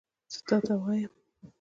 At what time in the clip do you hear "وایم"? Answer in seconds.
0.81-1.11